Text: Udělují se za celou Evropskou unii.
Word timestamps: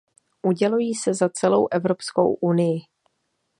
Udělují 0.41 0.95
se 0.95 1.13
za 1.13 1.29
celou 1.29 1.67
Evropskou 1.71 2.33
unii. 2.33 2.81